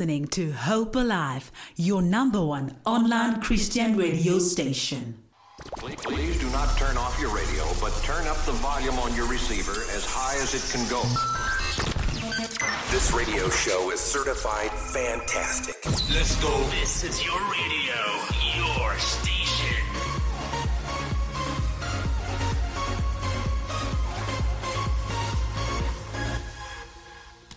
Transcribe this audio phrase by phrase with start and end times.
[0.00, 5.18] listening to Hope Alive, your number one online Christian radio station.
[5.76, 9.28] Please, please do not turn off your radio, but turn up the volume on your
[9.28, 11.02] receiver as high as it can go.
[12.90, 15.76] This radio show is certified fantastic.
[15.84, 16.58] Let's go.
[16.70, 19.39] This is your radio, your station.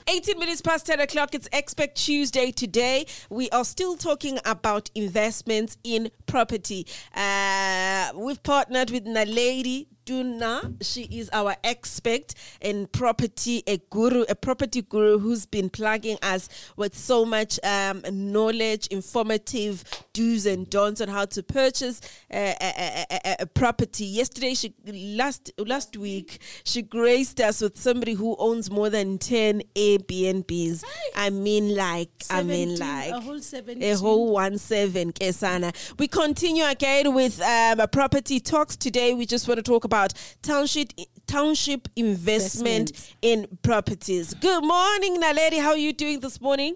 [0.08, 1.34] 18 minutes past 10 o'clock.
[1.34, 3.06] It's Expect Tuesday today.
[3.30, 6.88] We are still talking about investments in property.
[7.16, 10.84] Uh, we've partnered with Naledi Duna.
[10.84, 16.50] She is our expert in property, a guru, a property guru who's been plugging us
[16.76, 23.06] with so much um, knowledge, informative do's and don'ts on how to purchase a, a,
[23.12, 24.06] a, a, property.
[24.06, 29.62] Yesterday, she last last week, she graced us with somebody who owns more than ten
[29.76, 30.84] Airbnbs.
[31.16, 33.84] I mean, like, I mean, like a whole 17.
[33.84, 35.74] a whole one seven Kesana.
[35.98, 39.14] We continue again with um, property talks today.
[39.14, 39.93] We just want to talk about
[40.42, 40.90] township
[41.28, 43.16] township investment, Investment.
[43.22, 44.34] in properties.
[44.34, 45.60] Good morning, Naledi.
[45.62, 46.76] How are you doing this morning?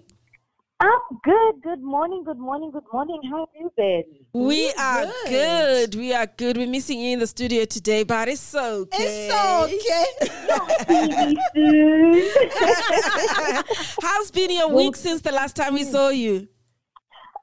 [0.80, 1.54] I'm good.
[1.62, 2.22] Good morning.
[2.24, 2.70] Good morning.
[2.70, 3.20] Good morning.
[3.28, 4.04] How have you been?
[4.32, 5.28] We are good.
[5.28, 5.94] good.
[5.96, 6.56] We are good.
[6.56, 8.86] We're missing you in the studio today, but it's okay.
[8.92, 10.04] It's okay.
[10.86, 11.10] See
[12.14, 13.64] you soon.
[14.02, 16.46] How's been your week since the last time we saw you?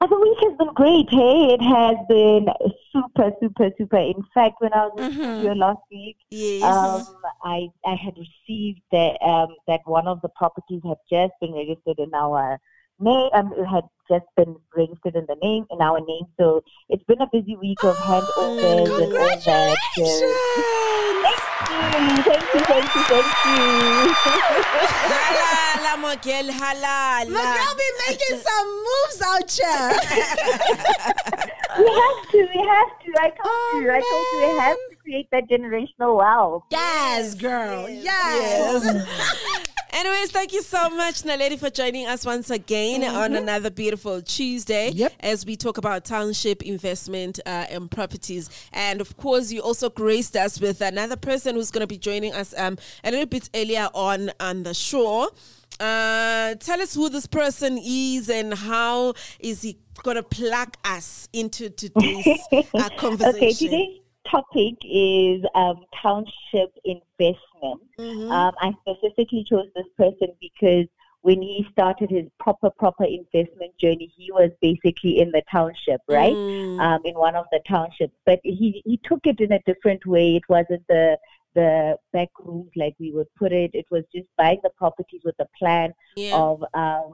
[0.00, 1.06] Uh, the week has been great.
[1.10, 2.46] Hey, it has been
[2.92, 3.96] super, super, super.
[3.96, 5.46] In fact, when I was in Mm-hmm.
[5.46, 6.62] studio last week, Yes.
[6.62, 7.06] um,
[7.44, 11.98] I I had received that um, that one of the properties had just been registered
[11.98, 12.58] in our
[12.98, 13.30] name.
[13.34, 16.24] Um, it had just been registered in the name in our name.
[16.38, 19.76] So it's been a busy week of handovers and all that.
[19.94, 20.02] So.
[21.26, 23.26] Thank you, thank you, thank you, thank
[24.66, 27.32] halala, my girl, halala.
[27.32, 29.92] But I'll be making some moves out here.
[31.78, 33.08] We have to, we have to.
[33.20, 36.62] I told Oh, you, I told you, we have to create that generational wealth.
[36.70, 37.86] yes, girl.
[37.86, 38.82] Yes.
[39.96, 44.90] Anyways, thank you so much, Naledi, for joining us once again on another beautiful Tuesday
[44.90, 45.14] Yep.
[45.20, 48.50] as we talk about township investment uh, and properties.
[48.74, 52.34] And of course, you also graced us with another person who's going to be joining
[52.34, 55.30] us um, a little bit earlier on on the show.
[55.80, 61.26] Uh, tell us who this person is and how is he going to plug us
[61.32, 63.34] into today's uh, conversation.
[63.34, 67.38] Okay, today's topic is um, township investment.
[67.98, 68.30] Mm-hmm.
[68.30, 70.86] Um, I specifically chose this person because
[71.22, 76.34] when he started his proper, proper investment journey, he was basically in the township, right?
[76.34, 76.80] Mm.
[76.80, 78.14] Um, in one of the townships.
[78.24, 80.36] But he, he took it in a different way.
[80.36, 81.18] It wasn't the
[81.54, 83.70] the back rooms like we would put it.
[83.72, 86.36] It was just buying the properties with a plan Yeah.
[86.36, 87.12] of um,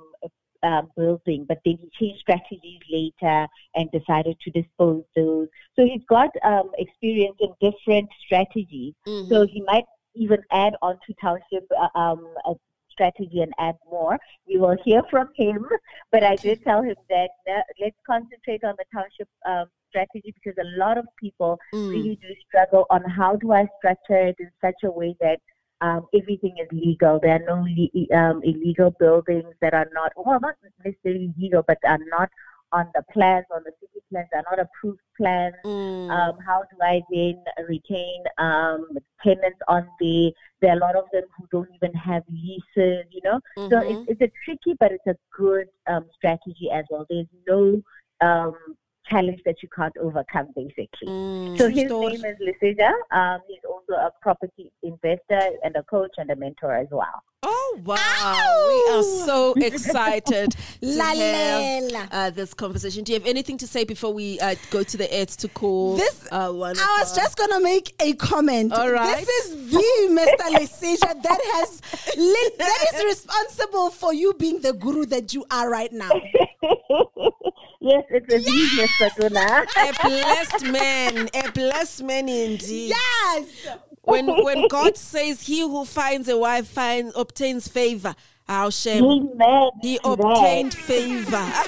[0.64, 3.46] um, building, but then he changed strategies later
[3.76, 5.48] and decided to dispose those.
[5.76, 8.94] So he's got um, experience in different strategies.
[9.06, 9.28] Mhm.
[9.28, 9.84] So he might
[10.14, 12.54] even add on to township uh, um, a
[12.90, 14.18] strategy and add more.
[14.46, 15.64] We will hear from him,
[16.10, 20.56] but I did tell him that uh, let's concentrate on the township um, strategy because
[20.58, 21.88] a lot of people Mm.
[21.92, 25.38] really do struggle on how do I structure it in such a way that
[25.80, 27.18] um, everything is legal.
[27.20, 31.78] There are no le- um, illegal buildings that are not, well, not necessarily legal, but
[31.84, 32.30] are not
[32.72, 35.54] on the plans, on the city plans, are not approved plans.
[35.64, 36.10] Mm.
[36.10, 38.88] Um, how do I then retain um,
[39.22, 40.32] tenants on the?
[40.60, 43.40] There are a lot of them who don't even have leases, you know.
[43.70, 43.90] So Mhm.
[43.90, 47.06] it's, it's a tricky, but it's a good um, strategy as well.
[47.08, 47.82] There's no
[48.20, 48.54] um,
[49.08, 51.08] challenge that you can't overcome, basically.
[51.08, 51.58] Mm.
[51.58, 52.16] So his Story.
[52.16, 52.92] name is Lisija.
[53.10, 57.22] Um, he's also a property investor and a coach and a mentor as well.
[57.44, 58.68] Oh wow!
[58.68, 63.02] We are so excited to have uh, this conversation.
[63.02, 65.96] Do you have anything to say before we uh, go to the ads to call?
[65.96, 66.76] This- uh, one.
[66.78, 68.72] I was just gonna make a comment.
[68.72, 69.26] All right.
[69.26, 69.78] This is the
[70.10, 70.56] Mr.
[70.56, 71.82] Lesija that has
[72.16, 76.10] lit, that is responsible for you being the guru that you are right now.
[77.80, 82.90] yes, it's a business, A blessed man, a blessed man indeed.
[82.90, 83.46] Yes.
[84.02, 88.14] When when God says, "He who finds a wife finds obtains favor,"
[88.48, 89.70] how shame Amen.
[89.80, 91.52] he obtained favor.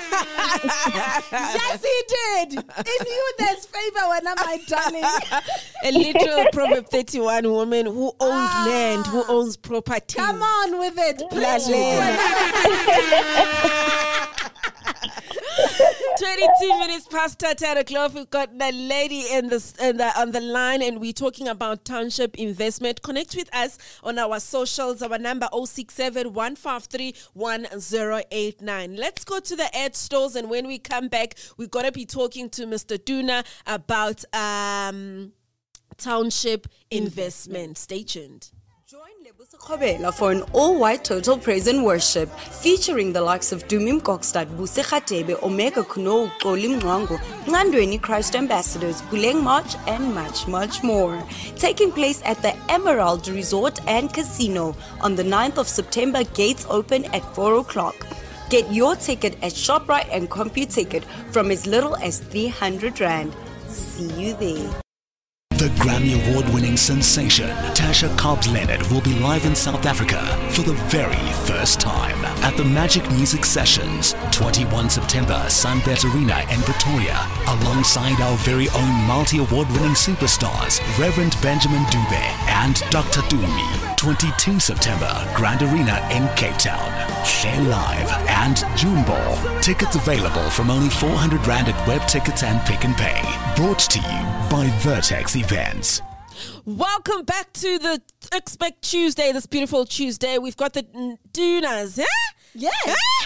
[1.33, 2.53] Yes, he did.
[2.59, 5.05] In you, there's favor when I'm I darling?
[5.85, 8.67] a literal Proverb thirty-one woman who owns ah.
[8.69, 10.17] land, who owns property.
[10.17, 11.19] Come on with it.
[11.31, 12.01] Preach La it to lela.
[12.01, 13.45] another-
[16.19, 18.15] 22 minutes past 10 o'clock.
[18.15, 21.85] We've got the lady in the, in the on the line, and we're talking about
[21.85, 23.03] township investment.
[23.03, 25.03] Connect with us on our socials.
[25.03, 28.97] Our number 067 153 1089.
[28.97, 32.49] Let's go to the ad stores, and when we come back, we're gonna be talking
[32.51, 32.97] to Mr.
[32.97, 35.33] Duna about um,
[35.97, 37.77] township investment.
[37.77, 38.51] Stay tuned.
[39.59, 44.83] Kgobela for an all-white total praise and worship featuring the likes of Dumi Mkokstad, Buse
[44.83, 51.23] Khatebe, Omega Khunou, Xoli Mngqangwa, Ngandweni Christ Ambassadors, Buleng March, and much, much more.
[51.57, 57.05] Taking place at the Emerald Resort and Casino on the 9th of September, gates open
[57.07, 57.97] at 4 o'clock.
[58.51, 63.35] Get your ticket at ShopRite and CompuTicket from as little as 300 Rand.
[63.69, 64.84] See you there.
[65.65, 67.49] The Grammy Award winning sensation.
[67.73, 70.21] Tasha Cobbs Leonard will be live in South Africa
[70.51, 71.17] for the very
[71.47, 78.37] first time at the Magic Music Sessions, 21 September, Sunbet Arena in Pretoria, alongside our
[78.45, 83.21] very own multi award winning superstars, Reverend Benjamin Dube and Dr.
[83.23, 83.97] Tumi.
[83.97, 86.91] 22 September, Grand Arena in Cape Town.
[87.25, 89.61] Share Live and June Ball.
[89.61, 93.23] Tickets available from only 400 Rand at web tickets and pick and pay.
[93.57, 96.01] Brought to you by Vertex Events.
[96.65, 98.01] Welcome back to the
[98.33, 100.39] Expect Tuesday, this beautiful Tuesday.
[100.39, 102.05] We've got the Dunas, eh?
[102.57, 102.73] Yes,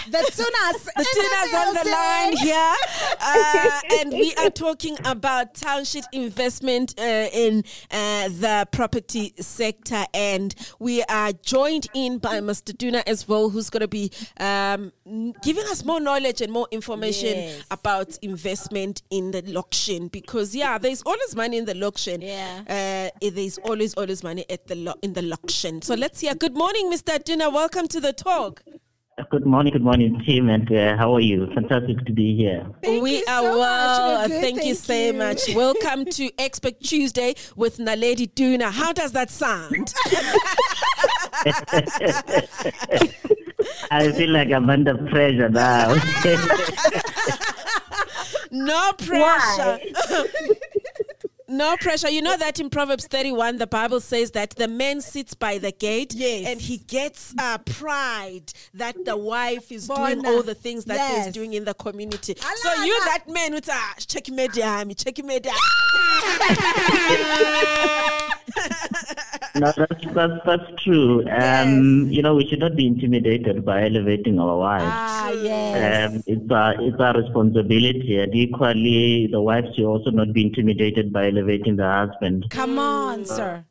[0.07, 0.85] the tunas.
[0.85, 2.73] The tunas on the line here.
[3.21, 10.03] Uh, and we are talking about township investment uh, in uh, the property sector.
[10.15, 12.73] And we are joined in by Mr.
[12.75, 14.91] Duna as well, who's going to be um,
[15.43, 17.63] giving us more knowledge and more information Yes.
[17.69, 20.07] about investment in the auction.
[20.07, 22.21] Because, yeah, there's always money in the auction.
[22.21, 23.11] Yeah.
[23.21, 25.81] Uh, there's always, always money at the lo- in the auction.
[25.83, 26.33] So let's hear.
[26.33, 27.19] Good morning, Mr.
[27.23, 27.53] Duna.
[27.53, 28.63] Welcome to the talk.
[29.27, 31.47] Good morning, good morning, team, and uh, how are you?
[31.53, 32.65] Fantastic to be here.
[32.81, 34.29] Thank we you are so well.
[34.29, 35.11] We're Thank, you so you.
[35.13, 35.41] much.
[35.53, 38.71] Welcome to Expert Tuesday with Naledi Duna.
[38.71, 39.93] How does that sound?
[43.91, 45.95] I feel like I'm under pressure now.
[48.51, 49.79] No pressure.
[51.49, 52.09] No pressure.
[52.09, 55.71] You know that in Proverbs 31, the Bible says that the man sits by the
[55.71, 56.47] gate Yes.
[56.47, 61.33] and he gets uh, pride that the wife is doing all the things that he's
[61.33, 62.35] doing in the community.
[62.39, 63.05] Ala, so you, ala.
[63.05, 65.55] that man, with ah, check me down, check me down.
[69.55, 71.27] no, that's, that's, that's true.
[71.29, 74.83] Um, You know, we should not be intimidated by elevating our wives.
[74.87, 76.11] Ah, yes.
[76.11, 81.11] Um, it's our it's our responsibility, and equally, the wives should also not be intimidated
[81.11, 81.38] by elevating
[81.75, 82.47] the husband.
[82.49, 83.65] Come on, sir.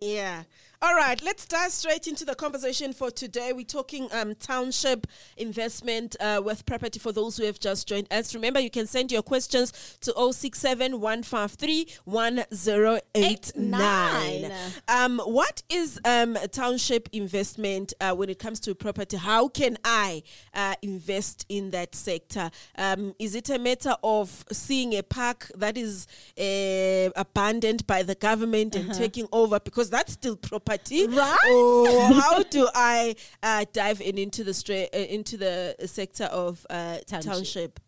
[0.00, 0.44] Yeah.
[0.82, 3.52] All right, let's dive straight into the conversation for today.
[3.52, 5.06] We're talking um, township
[5.36, 8.34] investment uh, with property for those who have just joined us.
[8.34, 14.52] Remember, you can send your questions to 067 153 1089.
[14.88, 19.18] Um, what is um, township investment uh, when it comes to property?
[19.18, 20.22] How can I
[20.54, 22.50] uh, invest in that sector?
[22.78, 26.06] Um, is it a matter of seeing a park that is
[26.38, 30.69] uh, abandoned by the government and taking over because that's still property?
[31.08, 31.36] Right.
[31.50, 36.64] Or how do I uh, dive in into the stra- uh, into the sector of
[36.70, 37.80] uh, township.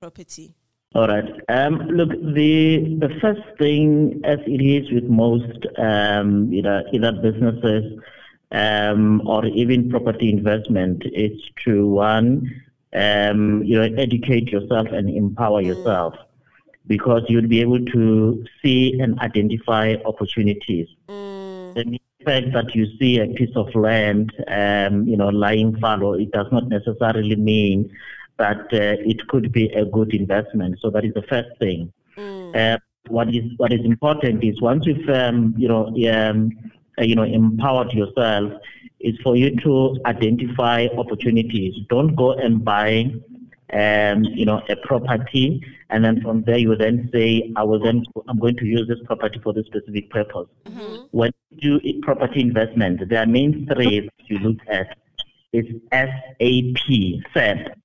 [0.00, 0.54] property?
[0.94, 1.24] All right.
[1.48, 7.12] Um, look, the the first thing, as it is with most, um, you know, either
[7.12, 7.98] businesses
[8.50, 11.32] um, or even property investment, is
[11.64, 16.14] to one, um, you know, educate yourself and empower yourself,
[16.86, 20.88] because you'll be able to see and identify opportunities.
[21.74, 26.30] The fact that you see a piece of land, um, you know, lying fallow, it
[26.30, 27.90] does not necessarily mean
[28.38, 30.78] that uh, it could be a good investment.
[30.80, 31.92] So that is the first thing.
[32.54, 36.50] Uh, what is what is important is once you've um, you know um,
[36.98, 38.52] uh, you know empowered yourself,
[39.00, 41.74] is for you to identify opportunities.
[41.88, 43.12] Don't go and buy
[43.72, 48.04] um, you know a property and then from there you then say I will then
[48.28, 50.48] I'm going to use this property for this specific purpose.
[51.12, 54.96] When you do property investment, there are main three that you look at.
[55.52, 57.78] It's SAP, SAP.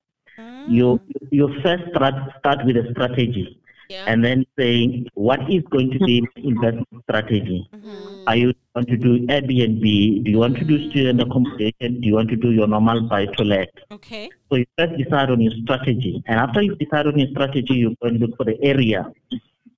[0.70, 1.00] You
[1.32, 6.28] you first start start with a strategy, and then saying what is going to be
[6.36, 7.68] investment strategy.
[7.74, 8.28] Mm-hmm.
[8.28, 10.24] Are you want to do Airbnb?
[10.24, 10.90] Do you want to do mm-hmm.
[10.90, 12.02] student accommodation?
[12.02, 13.70] Do you want to do your normal buy to let?
[13.92, 14.30] Okay.
[14.50, 17.96] So you first decide on your strategy, and after you decide on your strategy, you
[18.02, 19.12] go and look for the area.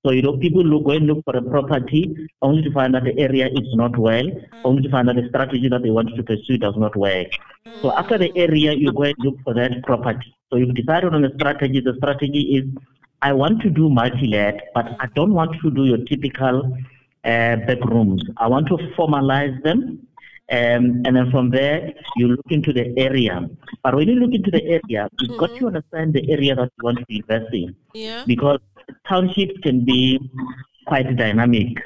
[0.04, 3.04] So you know, people look go and look for a property only to find that
[3.04, 4.60] the area is not well, mm.
[4.64, 7.28] only to find that the strategy that they want to pursue does not work.
[7.82, 8.38] So after the mm.
[8.38, 10.34] area, you go and look for that property.
[10.48, 11.80] So you've decided on a strategy.
[11.80, 12.64] The strategy is,
[13.22, 16.72] I want to do multi-let, but I don't want to do your typical
[17.24, 18.22] uh, back rooms.
[18.38, 20.06] I want to formalize them.
[20.52, 23.48] Um, and then from there, you look into the area.
[23.84, 26.84] But when you look into the area, you've got to understand the area that you
[26.84, 28.24] want to invest in Yeah.
[28.26, 28.58] because
[29.06, 30.18] townships can be
[30.86, 31.78] quite dynamic.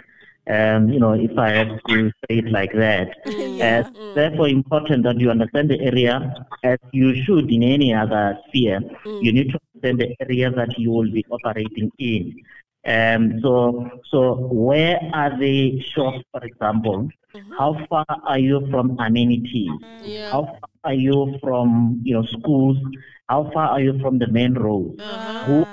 [0.49, 3.09] Um, you know, if I have to say it like that.
[3.65, 3.83] Uh,
[4.15, 8.81] therefore, important that you understand the area as you should in any other sphere.
[9.07, 12.35] You need to understand the area that you will be operating in.
[12.87, 17.09] Um, so, so where are the shops, for example?
[17.35, 17.53] Mm-hmm.
[17.59, 19.71] How far are you from amenities?
[19.83, 20.31] Mm, yeah.
[20.31, 22.77] How far are you from you know schools?
[23.29, 25.01] How far are you from the main road?
[25.01, 25.45] Uh-huh.
[25.47, 25.67] Who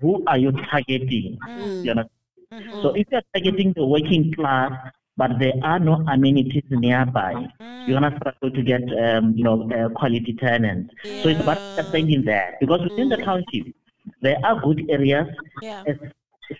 [0.00, 1.38] who are you targeting?
[1.46, 1.84] Mm.
[1.84, 2.10] You understand?
[2.52, 2.82] Mm-hmm.
[2.82, 4.72] So if you're targeting the working class,
[5.16, 7.46] but there are no amenities nearby,
[7.86, 10.92] you're gonna struggle to get um, you know uh, quality tenants.
[11.22, 13.74] So it's about understanding that because within the township
[14.20, 15.28] there are good areas.
[15.62, 15.82] Yeah.
[15.86, 15.96] As,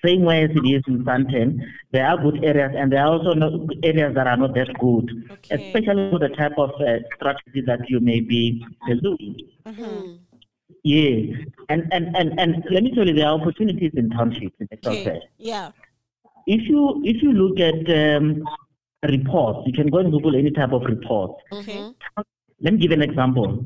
[0.05, 1.61] same way as it is in Sandton,
[1.93, 5.29] there are good areas and there are also no, areas that are not that good,
[5.31, 5.67] okay.
[5.67, 9.37] especially for the type of uh, strategy that you may be pursuing.
[10.83, 11.37] Yeah,
[11.69, 14.93] and, and, and, and let me tell you, there are opportunities in townships in Excel
[14.93, 15.21] Okay.
[15.39, 15.71] Yeah.
[16.47, 18.45] If you if you look at um,
[19.03, 21.33] reports, you can go and Google any type of report.
[21.53, 21.91] Okay.
[22.61, 23.65] Let me give an example.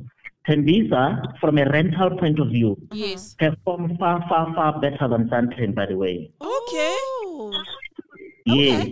[0.49, 3.35] Tembisa, from a rental point of view, Yes.
[3.39, 6.31] perform far, far, far better than Sandton, by the way.
[6.41, 6.97] Okay.
[8.47, 8.85] Yeah.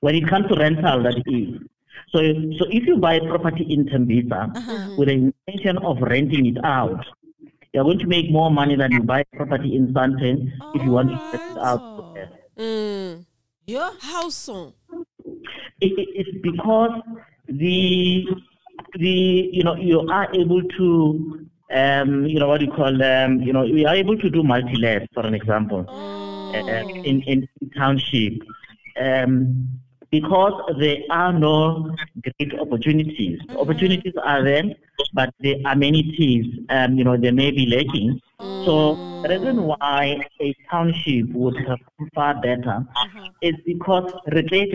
[0.00, 1.60] When it comes to rental, that is.
[2.08, 2.18] So,
[2.58, 7.04] so if you buy property in Tembisa with the intention of renting it out,
[7.74, 11.10] you're going to make more money than you buy property in Sandton if you want
[11.10, 12.16] to rent it out.
[12.60, 13.24] Mm.
[13.66, 13.90] Yeah.
[14.00, 14.74] How so?
[15.80, 17.00] It, it, it's because
[17.48, 18.26] the
[18.98, 23.40] the you know you are able to um you know what do you call um
[23.40, 28.34] you know we are able to do multi-let for an example uh, in in township
[29.00, 29.68] um
[30.10, 34.64] because there are no great opportunities opportunities are there
[35.12, 38.20] but the amenities um you know they may be lacking
[38.64, 42.84] so the reason why a township would perform far better
[43.42, 44.70] is because replace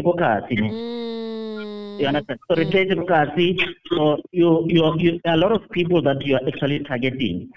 [1.97, 2.39] you understand?
[2.49, 3.57] So replace democracy.
[3.91, 7.49] So you, you, you, there are a lot of people that you are actually targeting.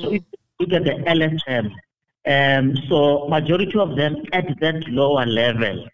[0.00, 1.72] So if you look at the LSM,
[2.26, 5.88] um, so majority of them at that lower level,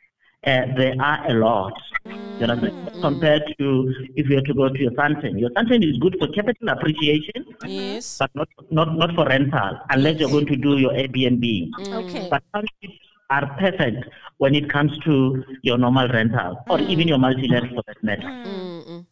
[0.46, 1.72] uh, there are a lot.
[2.06, 3.00] You understand?
[3.00, 5.38] Compared to if you have to go to your Sandton.
[5.38, 8.18] Your Sandton is good for capital appreciation, Yes.
[8.18, 11.70] but not, not, not for rental, unless you're going to do your Airbnb.
[11.88, 12.28] Okay.
[12.30, 12.98] But townships
[13.30, 18.02] are perfect when it comes to your normal rental or even your multi-let for that
[18.02, 19.04] matter.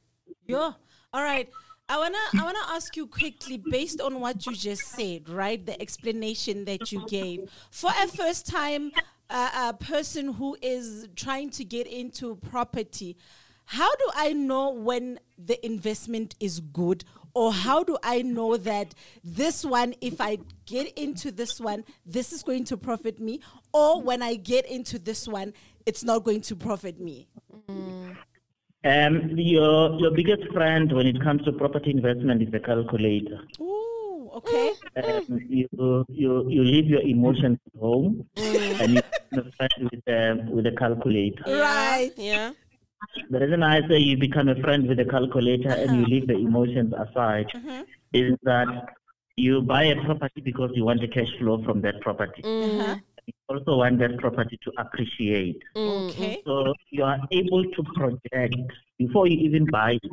[0.46, 0.72] Yeah.
[1.12, 1.48] All right.
[1.88, 5.64] I wanna I wanna ask you quickly, based on what you just said, right?
[5.64, 8.90] The explanation that you gave for a first time
[9.30, 13.16] uh, uh, person who is trying to get into property.
[13.66, 17.04] How do I know when the investment is good,
[17.34, 22.32] or how do I know that this one, if I get into this one, this
[22.32, 23.40] is going to profit me,
[23.72, 25.52] or when I get into this one,
[25.84, 27.26] it's not going to profit me?
[28.84, 33.40] Um, your your biggest friend when it comes to property investment is the calculator.
[33.60, 33.85] Ooh,
[34.36, 34.72] okay.
[34.96, 35.68] Um, you
[36.08, 40.72] you you leave your emotions at home and you become friend with um, with a
[40.72, 41.44] calculator.
[41.46, 42.12] Right.
[42.16, 42.52] Yeah.
[43.30, 46.34] The reason I say you become a friend with a calculator and you leave the
[46.36, 47.48] emotions aside
[48.12, 48.68] is that
[49.36, 52.42] you buy a property because you want the cash flow from that property.
[53.26, 55.60] You also want that property to appreciate.
[55.76, 56.42] Okay.
[56.46, 58.56] So you are able to project
[58.98, 60.12] before you even buy it.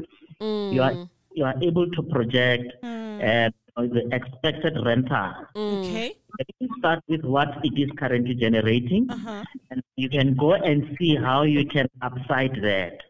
[0.73, 0.95] You are
[1.35, 5.33] you are able to project uh, the expected rental.
[5.55, 5.79] Mm.
[5.79, 6.15] Okay.
[6.39, 9.43] You can start with what it is currently generating, Uh-huh.
[9.71, 13.01] and you can go and see how you can upside that.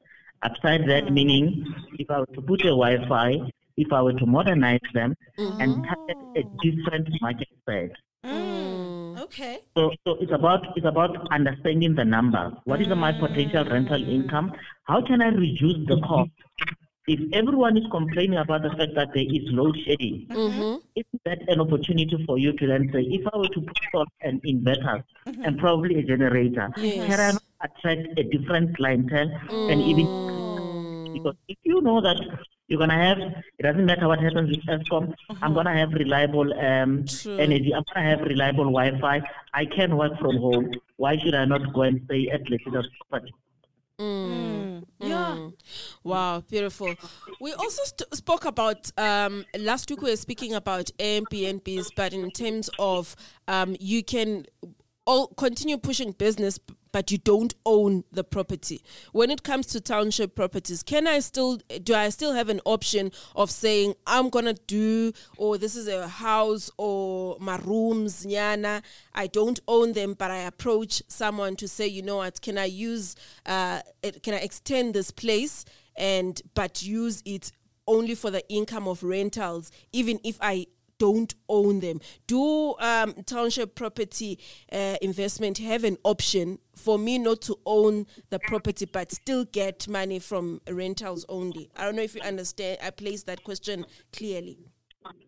[0.42, 1.14] Upside that mm.
[1.14, 1.66] meaning,
[2.00, 5.62] if I were to put a Wi-Fi, if I were to modernize them mm-hmm.
[5.62, 7.92] and target a different market space.
[8.26, 9.20] Mm.
[9.22, 9.60] Okay.
[9.76, 12.54] So, so it's about it's about understanding the numbers.
[12.66, 14.54] What is my potential rental income?
[14.84, 16.32] How can I reduce the cost?
[17.06, 20.78] If everyone is complaining about the fact that there is load shedding, mm-hmm.
[20.96, 24.06] isn't that an opportunity for you to then say, if I were to put on
[24.22, 25.44] an inverter mm-hmm.
[25.44, 27.06] and probably a generator, Yes.
[27.08, 31.14] can I not attract a different clientele and even mm.
[31.14, 32.18] because if you know that
[32.68, 35.54] you're gonna have it doesn't matter what happens with Eskom, I'm mm-hmm.
[35.54, 39.22] gonna have reliable um, energy, I'm gonna have reliable Wi-Fi.
[39.54, 40.72] I can work from home.
[40.96, 43.34] Why should I not go and stay at Letida's property?
[45.10, 45.50] Yeah.
[46.04, 46.96] Wow, beautiful.
[47.40, 50.02] We also st- spoke about um, last week.
[50.02, 53.16] We were speaking about Airbnbs, but in terms of
[53.48, 54.46] um, you can
[55.06, 56.60] all continue pushing business,
[56.94, 58.82] but you don't own the property.
[59.12, 63.12] When it comes to township properties, can I still do I still have an option
[63.36, 68.82] of saying I'm gonna do or this is a house or my rooms, nyana.
[69.14, 72.66] I don't own them, but I approach someone to say, you know what, can I
[72.66, 73.82] use uh
[74.22, 75.66] can I extend this place
[75.98, 77.52] and but use it
[77.88, 80.68] only for the income of rentals, even if I
[81.04, 82.00] don't own them.
[82.28, 84.40] Do um, township property
[84.72, 89.86] uh, investment have an option for me not to own the property but still get
[89.90, 91.70] money from rentals only?
[91.76, 92.78] I don't know if you understand.
[92.82, 94.58] I placed that question clearly.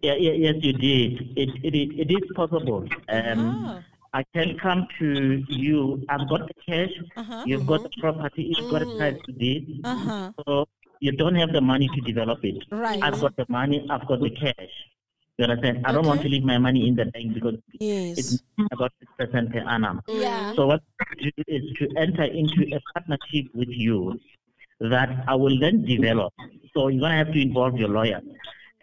[0.01, 1.37] Yeah, yeah, yes, you did.
[1.37, 2.87] It, it, it, is possible.
[3.09, 3.83] Um, Ah.
[4.13, 6.05] I can come to you.
[6.07, 6.93] I've got the cash.
[7.17, 7.43] Uh-huh.
[7.45, 8.53] You've got the property.
[8.55, 9.81] You've got a title deed.
[9.83, 10.31] Uh-huh.
[10.45, 10.69] So
[11.01, 12.63] you don't have the money to develop it.
[12.71, 13.03] Right.
[13.03, 13.85] I've got the money.
[13.89, 14.75] I've got the cash.
[15.37, 15.85] You understand?
[15.85, 18.17] I don't want to leave my money in the bank because Yes.
[18.17, 20.01] it's about six percent per annum.
[20.07, 20.53] Yeah.
[20.55, 24.17] So what I do is to enter into a partnership with you
[24.79, 26.33] that I will then develop.
[26.73, 28.21] So you're gonna have to involve your lawyer,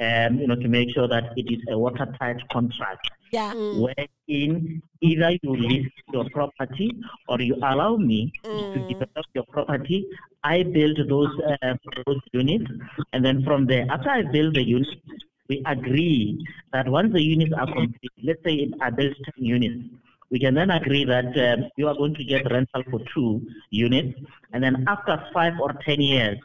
[0.01, 3.55] um, you know, to make sure that it is a watertight contract Yeah.
[3.55, 6.91] wherein either you list your property
[7.29, 8.89] or you allow me to Mm.
[8.89, 10.05] develop your property.
[10.45, 12.71] I build those uh, those units,
[13.15, 14.91] and then from there, after I build the units,
[15.53, 19.81] we agree that once the units are complete, let's say I build 10 units,
[20.31, 24.19] we can then agree that um, you are going to get rental for two units,
[24.53, 26.39] and then after five or 10 years,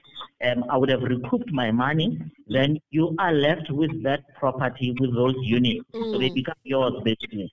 [0.46, 2.20] um, I would have recouped my money.
[2.48, 7.50] Then you are left with that property with those units, so they become yours basically.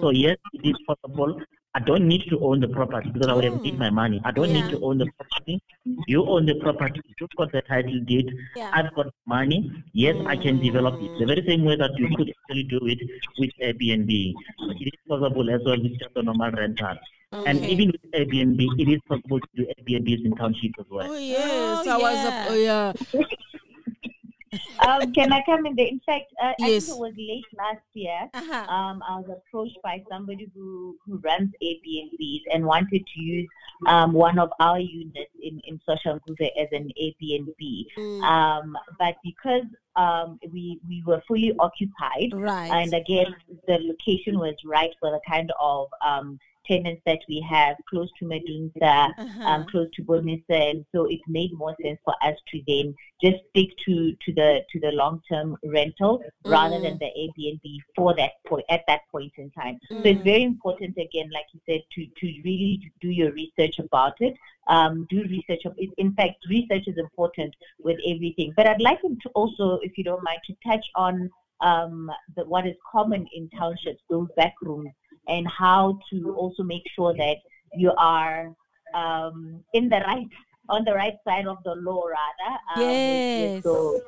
[0.00, 1.40] So yes, it is possible.
[1.76, 3.62] I don't need to own the property because I would have hmm.
[3.62, 4.20] need my money.
[4.24, 5.60] I don't need to own the property.
[6.06, 7.00] You own the property.
[7.20, 8.32] You've got the title deed.
[8.54, 8.70] Yeah.
[8.72, 9.72] I've got money.
[9.92, 11.18] Yes, I can develop it.
[11.18, 13.00] The very same way that you could actually do it
[13.40, 14.34] with Airbnb.
[14.80, 16.96] It is possible as well with just a normal rental.
[17.32, 17.68] And Okay.
[17.72, 21.12] even with Airbnb, it is possible to do Airbnbs in townships as well.
[21.12, 22.14] Oh yes, Oh, I was.
[22.14, 22.28] yeah.
[22.28, 22.92] Up, oh yeah.
[24.86, 25.86] Um, can I come in there?
[25.86, 28.28] In fact, uh, I think it was late last year.
[28.34, 28.72] Uh-huh.
[28.72, 33.48] Um, I was approached by somebody who, who runs Airbnbs and wanted to use
[33.86, 37.86] um, one of our units in, in Social Nguve as an Airbnb.
[37.98, 38.22] Mm.
[38.22, 39.64] Um, but because
[39.96, 42.70] um, we, we were fully occupied, Right.
[42.70, 43.34] and again,
[43.66, 48.24] the location was right for the kind of um, tenants that we have close to
[48.24, 49.44] Medunsa, Uh-huh.
[49.48, 53.36] um, close to Bonisa, and so it made more sense for us to then just
[53.50, 57.64] stick to, to the to the long term rental rather than the Airbnb
[57.96, 59.78] for that point at that point in time.
[59.90, 64.14] So it's very important again, like you said, to to really do your research about
[64.20, 64.34] it.
[64.66, 65.62] Um, do research.
[65.98, 68.52] In fact, research is important with everything.
[68.56, 72.44] But I'd like him to also, if you don't mind, to touch on um, the,
[72.44, 74.90] what is common in townships, those back rooms,
[75.28, 77.36] and how to also make sure that
[77.74, 78.52] you are
[78.94, 80.26] um, in the right
[80.68, 82.56] on the right side of the law, rather.
[82.74, 83.62] um, Yes.
[83.62, 84.00] those.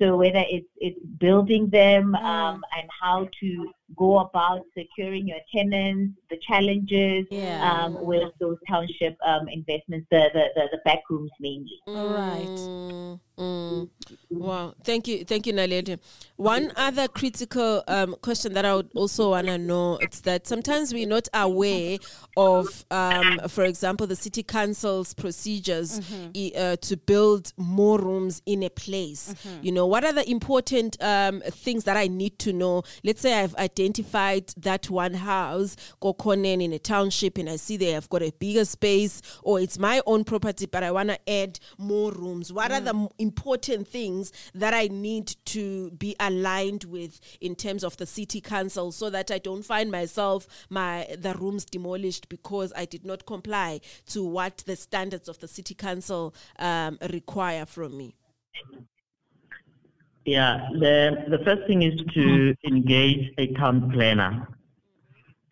[0.00, 6.14] So whether it's it's building them um, and how to go about securing your tenants,
[6.30, 7.84] the challenges Yeah.
[7.86, 11.78] um, with those township um, investments, the, the, the, the back rooms mainly.
[11.86, 12.48] All right.
[12.54, 13.88] Mm, mm.
[14.30, 15.98] Wow, thank you, thank you, Naledi.
[16.36, 20.92] One other critical um, question that I would also want to know it's that sometimes
[20.92, 21.98] we're not aware
[22.36, 26.00] of, um, for example, the city council's procedures
[26.34, 29.34] i- uh, to build more rooms in a place.
[29.62, 32.82] You know, what are the important um, things that I need to know?
[33.04, 33.81] Let's say I've identified
[34.56, 38.64] that one house, Kokonen, in a township, and I see they have got a bigger
[38.64, 42.52] space, or it's my own property, but I want to add more rooms.
[42.52, 47.96] What are the important things that I need to be aligned with in terms of
[47.96, 52.84] the city council, so that I don't find myself my the rooms demolished because I
[52.84, 58.14] did not comply to what the standards of the city council um, require from me?
[60.24, 64.46] Yeah, the, the first thing is to engage a town planner.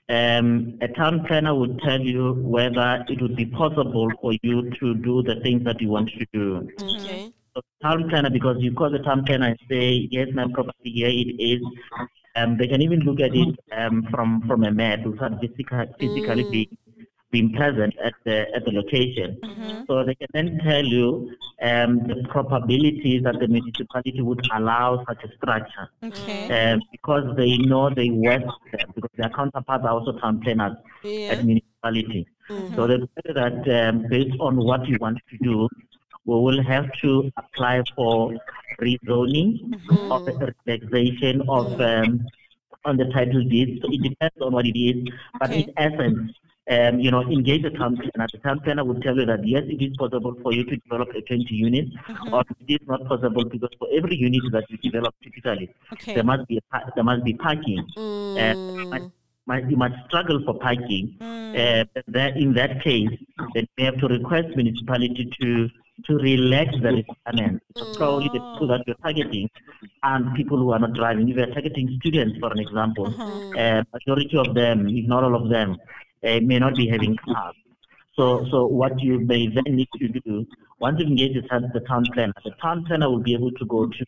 [0.09, 4.95] Um, a town planner would tell you whether it would be possible for you to
[4.95, 6.69] do the things that you want to do.
[6.97, 7.33] Okay.
[7.55, 11.09] So town planner, because you call the town planner and say, yes, my property, here
[11.09, 11.63] it is.
[12.37, 16.45] Um, they can even look at it um, from, from a map without physical, physically
[16.45, 16.79] being,
[17.31, 19.39] being present at the, at the location.
[19.87, 21.31] So they can then tell you
[21.63, 25.89] um, the probabilities that the municipality would allow such a structure.
[26.03, 26.49] Okay.
[26.49, 31.33] Um, because they know they work there, because their counterparts are also town planners Yeah.
[31.33, 32.27] at municipality.
[32.77, 35.69] So they say that um, based on what you want to do,
[36.25, 38.33] we will have to apply for
[38.81, 39.75] rezoning
[40.11, 40.21] or
[40.67, 42.27] relaxation of um,
[42.85, 43.79] on the title deed.
[43.83, 46.33] So it depends on what it is, but in essence,
[46.71, 48.27] um, you know, engage the town planner.
[48.33, 51.09] The town planner will tell you that yes, it is possible for you to develop
[51.15, 51.91] a 20 units,
[52.33, 56.15] or it is not possible because for every unit that you develop typically, Okay.
[56.15, 57.85] there must be a, there must be parking.
[57.97, 59.11] Uh, you might-
[59.47, 61.05] might- you must struggle for parking.
[61.21, 61.85] Uh,
[62.17, 63.11] that in that case,
[63.55, 65.69] then we have to request municipality to
[66.07, 67.63] to relax the requirements.
[67.77, 69.51] So probably the people that you're targeting
[70.11, 71.29] and people who are not driving.
[71.29, 73.09] If you're targeting students, for an example,
[73.65, 75.77] uh, majority of them, if not all of them,
[76.25, 77.55] uh, may not be having cars.
[78.17, 80.47] So, so what you may then need to do,
[80.79, 83.65] once you engage the town, the town planner, the town planner will be able to
[83.67, 84.05] go to,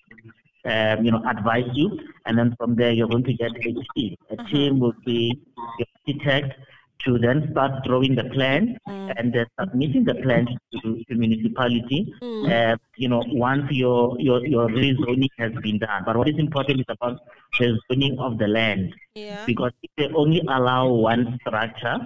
[0.64, 4.16] um, you know, advise you, and then from there you're going to get a team.
[4.31, 5.40] A team will be
[5.79, 6.59] your architect
[7.05, 9.12] to then start drawing the plan mm.
[9.17, 12.12] and then submitting the plan to, to municipality.
[12.23, 12.51] Mm.
[12.51, 16.03] Uh, you know, once your your your rezoning has been done.
[16.07, 17.21] But what is important is about
[17.59, 19.45] the zoning of the land Yeah.
[19.47, 21.99] because if they only allow one structure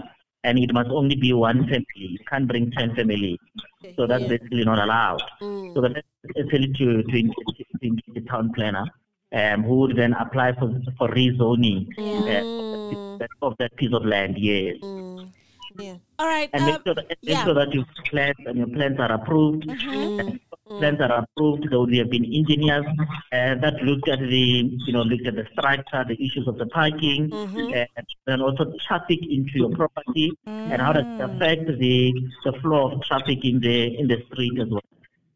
[0.45, 3.39] and it must only be one family, you can't bring 10 families.
[3.97, 5.23] So that's basically not allowed.
[5.43, 5.75] Mm.
[5.75, 8.87] So the best is actually to, to to engage the town planner
[9.33, 14.77] um, who would then apply for, for rezoning uh, of, that, piece of land, yes.
[15.79, 15.97] Yeah.
[16.19, 16.49] All right.
[16.53, 17.45] And make um, sure that, make yeah.
[17.45, 19.69] sure that your plans and your plans are approved.
[19.69, 21.71] And Plans are approved.
[21.71, 22.85] There would have been engineers
[23.33, 26.67] uh, that looked at the, you know, looked at the structure, the issues of the
[26.67, 32.13] parking, uh, and then also traffic into your property, and how does it affect the
[32.45, 34.83] the flow of traffic in the in the street as well.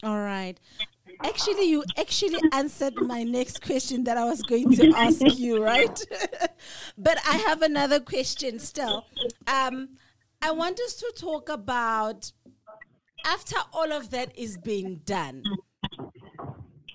[0.02, 0.58] All right.
[1.22, 5.98] Actually, you actually answered my next question that I was going to ask you, right?
[6.98, 9.06] but I have another question still.
[9.46, 9.96] Um,
[10.40, 12.32] I want us to talk about
[13.24, 15.50] after all of that is being done.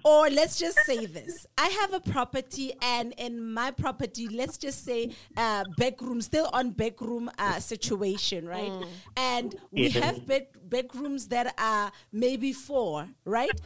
[0.03, 1.47] Or let's just say this.
[1.57, 6.47] I have a property, and in my property, let's just say uh, back room, still
[6.53, 8.77] on back room uh, situation, right?
[9.17, 9.99] And we Yeah.
[10.01, 13.59] have bed back rooms that are maybe four, right?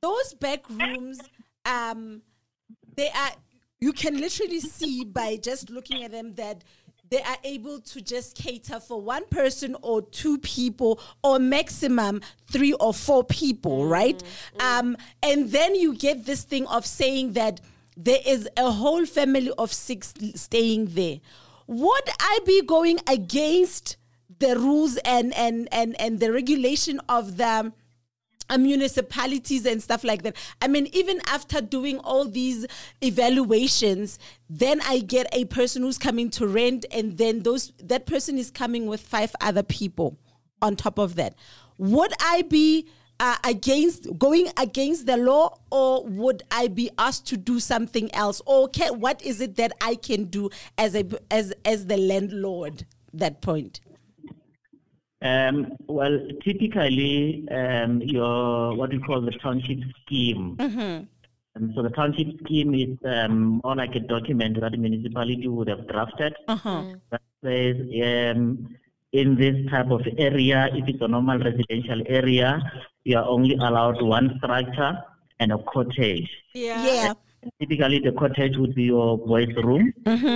[0.00, 1.20] Those back rooms,
[1.64, 2.22] um,
[2.96, 3.30] they are.
[3.80, 6.64] You can literally see by just looking at them that
[7.10, 12.72] they are able to just cater for one person or two people or maximum three
[12.74, 14.22] or four people right?
[14.60, 17.60] Um and then you get this thing of saying that
[17.96, 21.20] there is a whole family of six staying there.
[21.66, 23.96] Would i be going against
[24.38, 27.72] the rules and and and and the regulation of the
[28.50, 30.36] uh, municipalities and stuff like that.
[30.62, 32.66] I mean, even after doing all these
[33.00, 38.38] evaluations, then I get a person who's coming to rent, and then those that person
[38.38, 40.18] is coming with five other people
[40.62, 41.34] on top of that.
[41.78, 42.88] Would I be
[43.20, 48.40] uh, against going against the law, or would I be asked to do something else,
[48.46, 52.86] or can, what is it that I can do as a as as the landlord?
[53.14, 53.80] That point.
[55.20, 60.56] Um, well, typically, um, your what we call the township scheme.
[61.54, 65.66] And so the township scheme is um, more like a document that the municipality would
[65.68, 66.34] have drafted
[67.10, 67.76] that says
[68.36, 68.76] um,
[69.12, 72.60] in this type of area, if it's a normal residential area,
[73.04, 74.92] you are only allowed one structure
[75.40, 76.30] and a cottage.
[76.54, 76.84] Yeah.
[76.84, 77.12] Yeah.
[77.60, 79.92] Typically, the cottage would be your boys' room,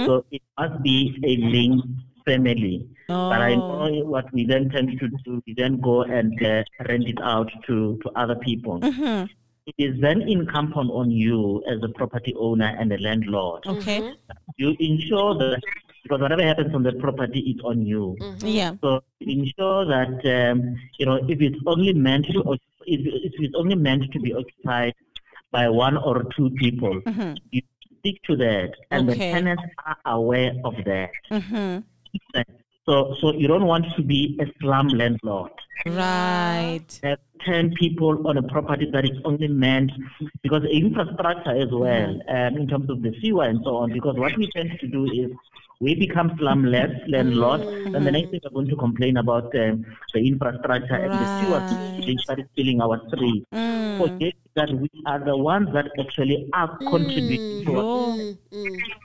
[0.07, 1.87] so it must be a linked
[2.25, 2.89] family.
[3.09, 5.43] But I know what we then tend to do.
[5.47, 8.81] We then go and uh, rent it out to to other people.
[9.65, 13.65] It is then incumbent on you as a property owner and a landlord.
[13.65, 14.13] Okay.
[14.57, 15.61] You ensure that
[16.03, 18.17] because whatever happens on the property is on you.
[18.41, 18.75] Yeah.
[18.83, 22.41] So ensure that um, you know if it's only meant to
[22.87, 24.95] if, if it's only meant to be occupied
[25.53, 27.01] by one or two people,
[27.51, 27.63] you
[28.01, 31.11] stick to that, and the tenants are aware of that.
[31.31, 31.79] Mm-hmm.
[32.85, 35.53] So so you don't want to be a slum landlord.
[35.87, 36.85] Right.
[37.03, 39.93] Have ten people on a property that is only meant
[40.43, 43.93] because infrastructure as well, um, in terms of the sewer and so on.
[43.93, 45.31] Because what we tend to do is
[45.81, 50.21] we become slumless landlords, and the next thing we're going to complain about um, the
[50.27, 51.61] infrastructure and the sewer
[52.07, 53.47] they started filling our streets.
[53.99, 58.35] Forget that we are the ones that actually are contributing to Oh.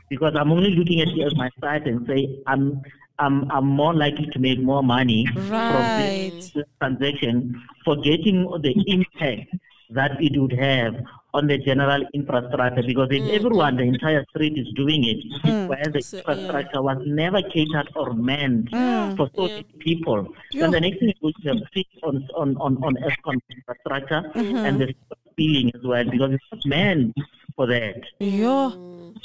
[0.09, 2.81] because I'm only looking at it as my side and say I'm
[3.19, 6.31] I'm I'm more likely to make more money Right.
[6.31, 9.55] from this transaction, forgetting the impact
[9.89, 10.95] that it would have
[11.33, 13.33] on the general infrastructure because if mm.
[13.33, 15.19] everyone, the entire street is doing it,
[15.67, 15.93] whereas mm.
[15.93, 16.33] the So, yeah.
[16.33, 19.15] infrastructure was never catered or meant mm.
[19.17, 22.77] for so many people, then the next thing is to have fit on on on
[22.83, 24.55] on infrastructure mm-hmm.
[24.57, 24.93] and the
[25.37, 27.13] feeling as well because it's meant
[27.57, 28.03] for that.
[28.19, 28.71] Yeah.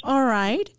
[0.03, 0.69] All right.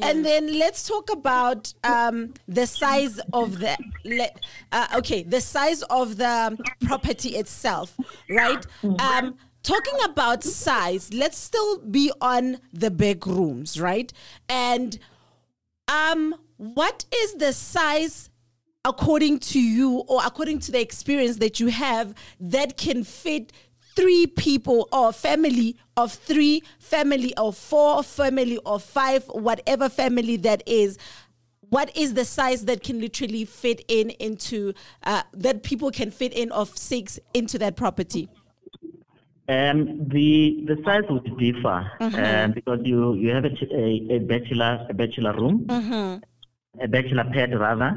[0.00, 4.30] And then let's talk about um, the size of the le-
[4.72, 7.96] uh, okay the size of the property itself,
[8.30, 8.64] right?
[8.82, 14.12] Um, talking about size, let's still be on the big rooms, right?
[14.48, 14.98] And
[15.88, 18.30] um, what is the size
[18.84, 23.52] according to you or according to the experience that you have that can fit
[23.94, 30.62] three people or family of three family of four family of five whatever family that
[30.66, 30.98] is
[31.74, 36.32] what is the size that can literally fit in into uh, that people can fit
[36.32, 38.28] in of six into that property?
[39.48, 44.86] Um, the the size would differ um, because you you have a, a, a bachelor
[44.88, 45.66] a bachelor room,
[46.80, 47.92] a bachelor pad rather,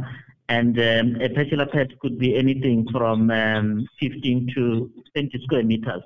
[0.50, 6.04] and um, a bachelor pad could be anything from um, 15 to 20 square meters.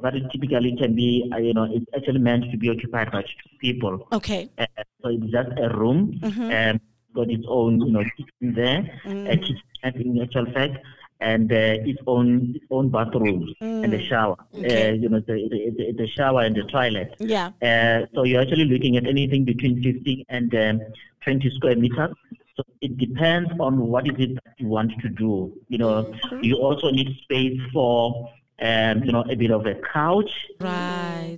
[0.00, 3.22] But it typically can be, uh, you know, it's actually meant to be occupied by
[3.22, 4.06] two people.
[4.12, 4.66] okay Uh,
[5.02, 6.80] so it's just a room, um,
[7.14, 10.76] got its own, you know, kitchen there, a kitchen in actual fact,
[11.20, 14.36] and uh, its own its own bathroom and a shower.
[14.54, 14.90] Okay.
[14.90, 17.14] Uh, you know, the, the, the, the shower and the toilet.
[17.18, 20.80] yeah Uh, so you're actually looking at anything between 15 and um,
[21.22, 22.14] 20 square meters.
[22.56, 25.52] So it depends on what is it that you want to do.
[25.68, 28.30] You know, you also need space for,
[28.62, 30.30] um, you know, a bit of a couch.
[30.60, 31.36] right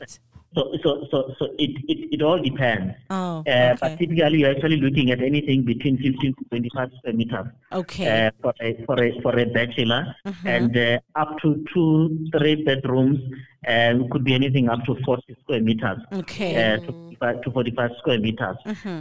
[0.55, 2.95] So, so, so, so it, it, it all depends.
[3.11, 7.47] oh Uh, But typically, you're actually looking at anything between 15 to 25 square meters
[7.73, 10.03] okay uh, for a for a for a bachelor,
[10.47, 13.21] and uh, up to two, three bedrooms.
[13.69, 15.99] Um, could be anything up to 40 square meters.
[16.13, 18.57] okay Uh, to, 45 to 45 square meters.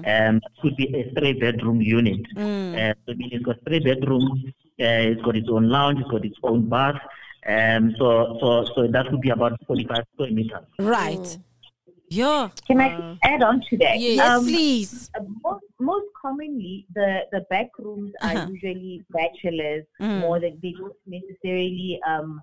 [0.05, 2.21] Um, could be a three bedroom unit.
[2.37, 4.45] Uh, so it means it's got three bedrooms.
[4.79, 5.99] Uh, it's got its own lounge.
[5.99, 6.99] It's got its own bath.
[7.47, 10.65] Um, so so so that would be about 45 square meters.
[10.79, 11.37] right
[12.09, 13.99] yeah Can I add on to that?
[13.99, 14.15] yes.
[14.17, 18.37] yes Um, please uh, most, most commonly, the, the back rooms Uh-huh.
[18.39, 20.19] are usually bachelors Mm.
[20.21, 22.41] more than they don't necessarily um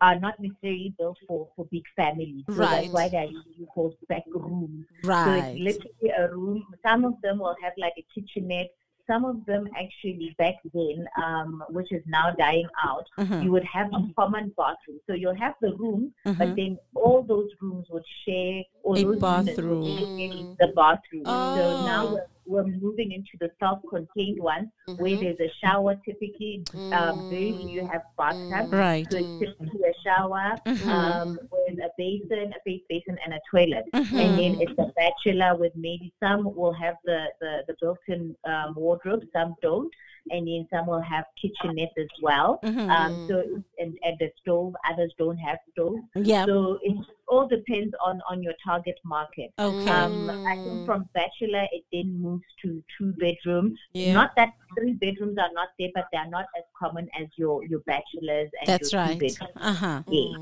[0.00, 2.44] are not necessarily built for, for big families.
[2.48, 2.82] So Right.
[2.82, 4.86] that's why they're usually called back rooms.
[5.04, 5.24] Right.
[5.24, 6.64] So it's literally a room.
[6.86, 8.70] Some of them will have like a kitchenette.
[9.08, 13.42] Some of them actually back then, um, which is now dying out, Mhm.
[13.42, 15.00] you would have a common bathroom.
[15.08, 16.38] So you'll have the room, Mhm.
[16.38, 20.56] but then all those rooms would share or A those units would bathroom.
[20.60, 21.24] the bathroom.
[21.24, 21.32] So
[21.80, 21.84] Oh.
[21.84, 26.64] now we're, we're moving into the self-contained ones where there's a shower typically.
[26.92, 28.72] Um, very few you have bathtub.
[28.72, 29.06] Right.
[29.10, 30.56] So it's typically a shower
[30.90, 33.84] um, with a basin, a face basin, and a toilet.
[33.92, 38.74] And then it's a bachelor with maybe some will have the, the, the built-in um,
[38.76, 39.92] wardrobe, some don't.
[40.30, 42.60] And then some will have kitchenette as well.
[42.62, 43.42] Um, so
[43.78, 45.98] and, and the stove, others don't have stove.
[46.14, 46.96] yeah So it
[47.28, 49.50] all depends on, on your target market.
[49.58, 53.76] okay Um, I think from bachelor it then moves to two bedroom.
[53.92, 54.12] Yeah.
[54.12, 57.64] Not that three bedrooms are not there, but they are not as common as your
[57.64, 59.52] your bachelors and that's your two right bedrooms.
[59.56, 60.36] uh-huh Yeah.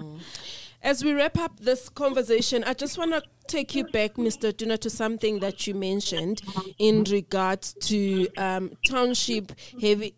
[0.83, 4.51] As we wrap up this conversation, I just want to take you back, Mr.
[4.51, 6.41] Duna, to something that you mentioned
[6.79, 10.15] in regards to um, township heavy.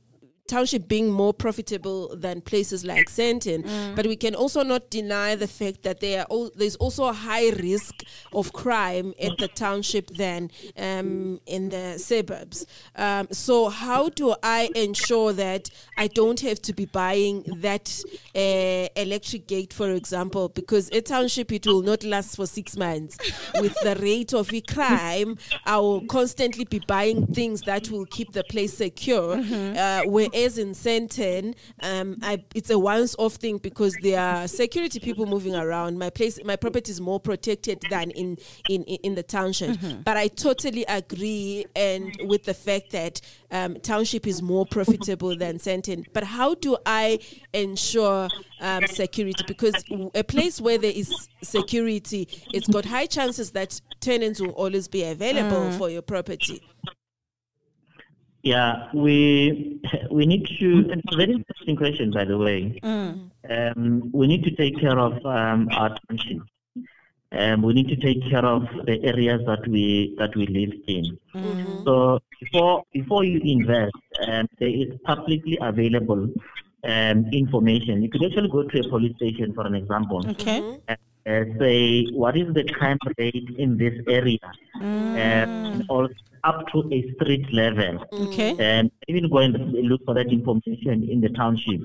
[0.48, 5.46] Township being more profitable than places like Sandton, but we can also not deny the
[5.46, 6.26] fact that there
[6.57, 8.02] there's also a high risk
[8.35, 12.66] of crime at the township than um, in the suburbs.
[12.96, 18.02] Um, so, how do I ensure that I don't have to be buying that
[18.35, 23.16] uh, electric gate, for example, because a township it will not last for six months.
[23.61, 28.44] With the rate of crime, I will constantly be buying things that will keep the
[28.44, 29.37] place secure.
[29.37, 30.02] Uh,
[30.33, 35.55] whereas in Sandton, um, I, it's a once-off thing because there are security people moving
[35.55, 35.99] around.
[35.99, 39.79] My place, my property is more protected than in in in, the township.
[40.05, 45.59] But I totally agree and with the fact that um, township is more profitable than
[45.59, 46.07] Sandton.
[46.12, 47.18] But how do I
[47.53, 48.29] ensure
[48.61, 49.45] um, security?
[49.47, 54.88] Because a place where there is security, it's got high chances that tenants will always
[54.88, 56.62] be available for your property.
[58.42, 60.90] Yeah, we we need to.
[60.90, 62.78] It's a very interesting question, by the way.
[63.48, 66.42] Um, we need to take care of um, our township.
[67.33, 71.18] Um, we need to take care of the areas that we that we live in.
[71.85, 73.94] So before before you invest,
[74.26, 76.28] um, there is publicly available
[76.85, 78.02] um, information.
[78.02, 80.78] You could actually go to a police station, for an example, okay
[81.24, 84.38] and uh, say what is the crime rate in this area,
[84.81, 86.12] and also
[86.44, 88.05] up to a street level.
[88.12, 88.57] Okay.
[88.59, 91.81] And even go and look for that information in the township.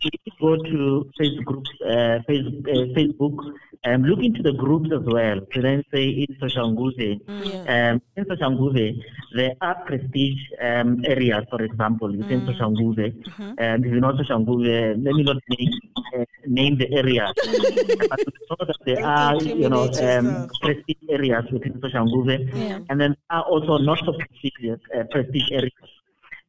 [0.00, 3.36] If you go to Facebook, uh, face, uh, Facebook,
[3.84, 5.40] um, look into the groups as well.
[5.40, 9.00] To then say in Soshanguve, um, in Soshanguve,
[9.34, 13.14] there are prestige um, areas, for example, within Soshanguve.
[13.58, 15.72] And if you know Soshanguve, let me not name,
[16.18, 21.44] uh, name the area, but we know that there are, you know, um, prestige areas
[21.52, 22.80] within Soshanguve, Yeah.
[22.90, 25.72] and then are also not so prestigious uh, prestige areas.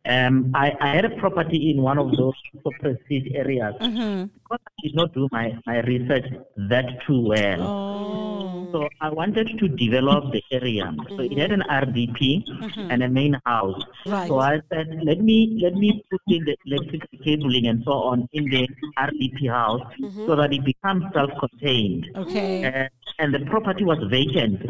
[0.08, 2.34] Um, I, I had a property in one of those
[2.80, 3.76] prestige areas.
[3.80, 6.26] Because I did not do my, my research
[6.70, 7.62] that too well.
[7.62, 8.70] Oh.
[8.72, 10.94] So I wanted to develop the area.
[11.10, 12.44] So it had an RDP
[12.92, 13.82] and a main house.
[14.06, 14.28] Right.
[14.28, 18.28] So I said, let me let me put in the electrical cabling and so on
[18.34, 19.82] in the RDP house
[20.26, 22.08] so that it becomes self-contained.
[22.16, 22.66] Okay.
[22.66, 22.88] Uh,
[23.20, 24.62] and the property was vacant.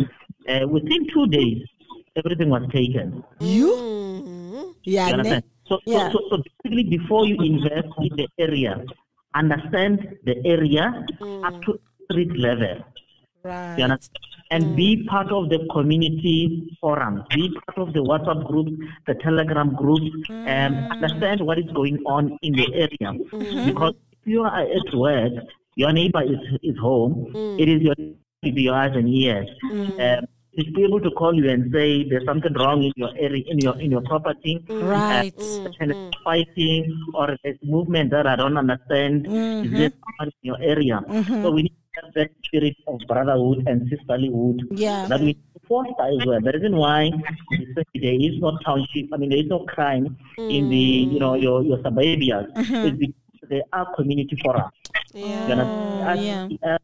[0.48, 1.62] Uh, within two days,
[2.18, 3.24] everything was taken.
[3.40, 4.76] You?
[4.84, 5.10] Yeah.
[5.10, 5.42] You?
[5.68, 6.12] So, Yeah.
[6.12, 8.84] so, so, so basically, before you invest in the area,
[9.36, 11.06] understand the area
[11.44, 12.78] up to street level.
[13.44, 13.78] Right.
[13.78, 14.24] You understand?
[14.50, 15.08] And be mm.
[15.08, 17.24] part of the community forum.
[17.36, 18.70] Be part of the WhatsApp group,
[19.06, 20.92] the Telegram group, and mm.
[20.92, 23.10] understand what is going on in the area.
[23.12, 23.68] Mm-hmm.
[23.68, 25.34] Because if you are at work,
[25.76, 27.60] your neighbor is, is home, mm.
[27.60, 29.50] it is your to be your eyes and ears.
[30.00, 30.28] Um,
[30.58, 33.60] to be able to call you and say there's something wrong in your area, in
[33.60, 35.34] your in your property, Right.
[35.40, 39.28] uh, and it's fighting or there's movement that I don't understand.
[39.28, 39.92] Is there
[40.22, 41.02] in your area?
[41.08, 41.44] Mm-hmm.
[41.44, 45.06] So we need to have that spirit of brotherhood and sisterlyhood Yeah.
[45.08, 46.42] that we foster as well.
[46.42, 47.12] The reason why
[47.94, 51.14] there is no township, I mean there is no crime in the mm.
[51.14, 52.88] you know your your suburbia mm-hmm.
[52.88, 54.74] is because there are community forums.
[55.14, 56.58] You understand?
[56.64, 56.78] yeah.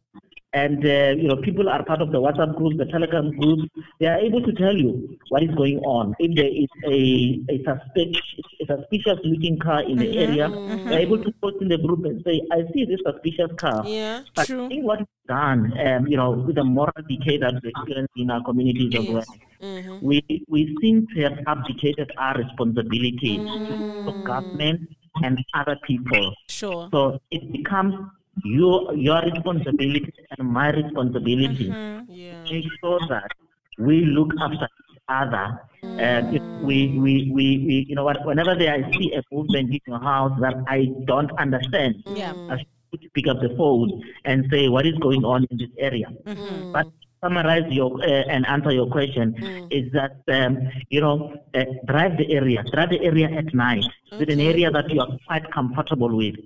[0.54, 3.68] And uh, you know people are part of the WhatsApp group, the Telegram group.
[3.98, 6.14] They are able to tell you what is going on.
[6.20, 8.22] If there is a a, suspect,
[8.62, 12.04] a suspicious looking car in the area, they are able to post in the group
[12.04, 14.22] and say, "I see this suspicious car." Yeah.
[14.36, 14.66] But True.
[14.66, 18.12] I think what is done, um, you know, with the moral decay that we experience
[18.16, 24.88] in our communities as well, we we seem to have abdicated our responsibility to government
[25.22, 26.34] and other people.
[26.48, 26.88] Sure.
[26.92, 27.94] So it becomes
[28.42, 32.10] your your responsibility and my responsibility mm-hmm.
[32.10, 32.44] Yeah.
[32.44, 33.30] to make sure that
[33.78, 35.60] we look after each other.
[35.82, 36.62] And if mm.
[36.64, 40.00] we, we, we, we, you know, what, whenever there I see a movement in your
[40.00, 42.32] house that I don't understand, Yeah.
[42.50, 46.06] I should pick up the phone and say what is going on in this area.
[46.24, 46.72] Mm-hmm.
[46.72, 46.86] But
[47.24, 49.34] summarize your uh, and answer your question
[49.70, 50.58] is that um,
[50.90, 53.84] you know uh, drive the area, drive the area at night.
[54.12, 56.36] It an area that you are quite comfortable with?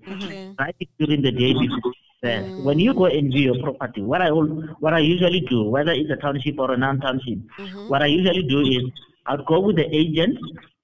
[0.56, 1.54] Drive it during the day.
[2.20, 2.42] There.
[2.66, 6.10] When you go and view your property, what I what I usually do, whether it's
[6.10, 7.38] a township or a non-township,
[7.88, 8.82] what I usually do is
[9.26, 10.36] I'll go with the agent,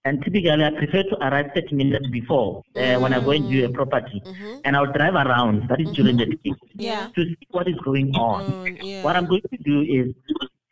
[0.04, 3.64] and typically I prefer to arrive 30 minutes before uh, when I go and view
[3.66, 4.22] a property,
[4.64, 5.68] and I'll drive around.
[5.68, 7.08] That is during the day Yeah.
[7.14, 8.44] to see what is going on.
[8.50, 9.02] Mm, yeah.
[9.02, 10.14] What I'm going to do is,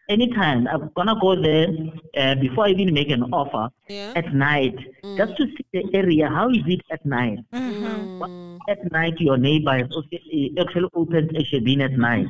[0.09, 1.69] anytime I'm gonna go there
[2.17, 4.13] uh, before I even make an offer Yeah.
[4.17, 4.77] at night,
[5.17, 6.29] just to see the area.
[6.29, 7.39] How is it at night?
[8.21, 8.31] What-
[8.69, 12.29] At night, your neighbor uh, actually opens a shebeen at night,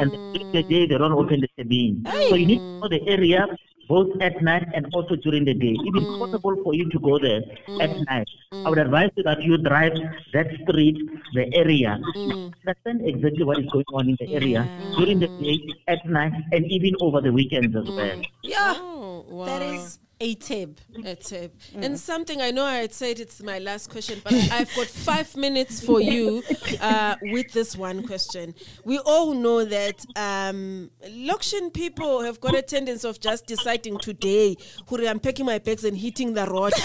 [0.00, 1.98] and during the day they don't open the shebeen.
[2.30, 3.42] So you need to know the area
[3.88, 5.76] both at night and also during the day.
[5.78, 6.18] If it's mm.
[6.18, 7.82] possible for you to go there mm.
[7.82, 8.66] at night, mm.
[8.66, 9.94] I would advise you that you drive
[10.32, 10.98] that street,
[11.34, 16.04] the area, understand exactly what is going on in the area during the day, at
[16.06, 18.22] night, and even over the weekends as well.
[18.42, 18.74] Yeah.
[18.76, 19.46] Oh, wow.
[19.46, 20.80] That is a tip.
[21.04, 21.54] a tip.
[21.74, 25.36] And something I know I had said it's my last question, but I've got five
[25.36, 26.42] minutes for you
[26.80, 28.54] uh, with this one question.
[28.84, 34.56] We all know that um, Lokshin people have got a tendency of just deciding today,
[34.88, 36.72] "Hurry, I'm packing my bags and hitting the road.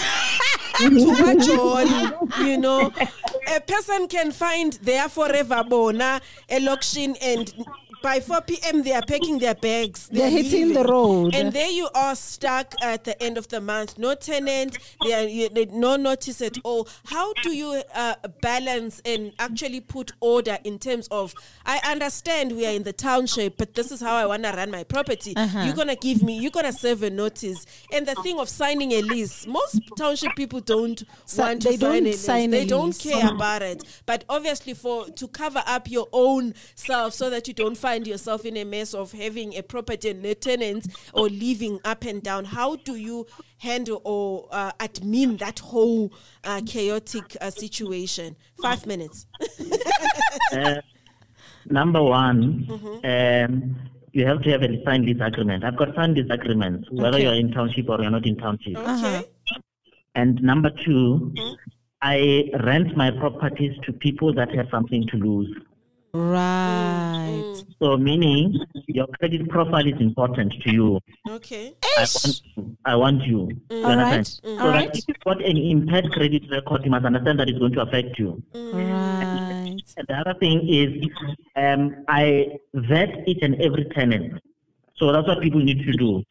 [0.78, 2.90] to watch on, you know,
[3.54, 7.52] a person can find their forever bona, a Lokshin, and
[8.02, 8.82] by 4 p.m.
[8.82, 10.08] they are packing their bags.
[10.08, 11.34] They're hitting the road.
[11.34, 13.98] And there you are stuck at the end of the month.
[13.98, 16.88] No tenant, there, you, there- no notice at all.
[17.06, 21.34] How do you uh, balance and actually put order in terms of?
[21.64, 24.70] I understand we are in the township, but this is how I want to run
[24.70, 25.34] my property.
[25.36, 29.02] You're gonna give me, you're gonna serve a notice, and the thing of signing a
[29.02, 29.46] lease.
[29.46, 32.20] Most township people don't Si- want to sign don't a lease.
[32.20, 33.84] sign a they don't care about it.
[34.06, 38.44] But obviously, for to cover up your own self, so that you don't find yourself
[38.44, 42.44] in a mess of having a property and no tenants or living up and down.
[42.44, 43.26] How do you
[43.58, 46.12] handle or uh, admin that whole
[46.44, 48.36] uh, chaotic uh, situation?
[48.60, 49.26] Five minutes.
[50.52, 50.74] Uh,
[51.70, 52.66] Number one,
[53.04, 53.76] um,
[54.12, 55.64] you have to have a signed lease agreement.
[55.64, 57.22] I've got signed lease agreements, whether Okay.
[57.24, 58.76] you're in township or you're not in township.
[58.76, 59.22] Okay.
[60.14, 61.32] And number 2
[62.02, 65.56] I rent my properties to people that have something to lose.
[66.14, 67.54] Right.
[67.80, 71.00] So meaning your credit profile is important to you.
[71.26, 71.74] Okay.
[71.96, 72.76] I want you.
[72.84, 73.48] I want you.
[73.70, 74.26] You All understand?
[74.26, 74.90] So All that right.
[74.96, 78.18] if you've got an impaired credit record, you must understand that it's going to affect
[78.18, 78.42] you.
[78.54, 79.80] Right.
[79.96, 81.08] And the other thing is,
[81.56, 84.42] um, I vet each and every tenant.
[84.96, 86.22] So that's what people need to do.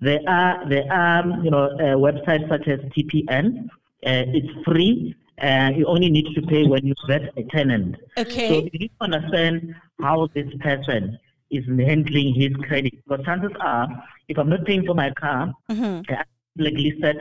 [0.00, 3.68] There are there are you know uh, websites such as TPN.
[4.04, 5.14] Uh, it's free.
[5.42, 7.96] Uh, you only need to pay when you vet a tenant.
[8.18, 8.48] Okay.
[8.48, 11.18] So you need to understand how this person
[11.50, 12.92] is handling his credit.
[13.08, 13.88] Because chances are,
[14.28, 16.12] if I'm not paying for my car, Mm-hmm.
[16.58, 17.16] like said,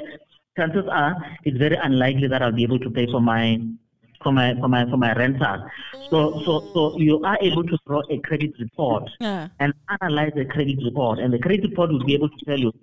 [0.58, 1.16] chances are
[1.46, 3.60] it's very unlikely that I'll be able to pay for my
[4.24, 5.64] for my for my for my rental.
[6.10, 9.48] So so so you are able to draw a credit report Yeah.
[9.60, 12.74] and analyze the credit report, and the credit report will be able to tell you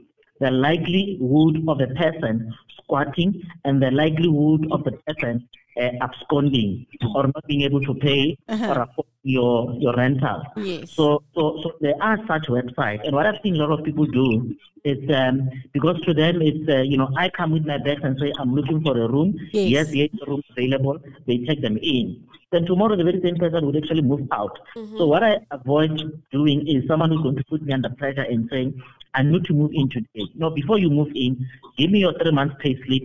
[0.40, 2.54] the likelihood of the person
[2.86, 5.48] squatting and the likelihood of the person
[5.80, 10.42] uh, absconding or not being able to pay or afford your your rental.
[10.56, 10.92] Yes.
[10.92, 14.06] So, so, so there are such websites, and what I've seen a lot of people
[14.06, 14.54] do
[14.84, 18.18] is um, because to them it's uh, you know I come with my bags and
[18.20, 19.34] say I'm looking for a room.
[19.52, 19.70] Yes.
[19.76, 20.98] Yes, yes, the room available.
[21.26, 22.22] They take them in.
[22.52, 24.56] Then tomorrow the very same person would actually move out.
[24.74, 28.48] So what I avoid doing is someone who's going to put me under pressure and
[28.50, 28.80] saying
[29.14, 30.26] I need to move in today.
[30.34, 31.44] No, before you move in,
[31.76, 33.02] give me your three months pay slip.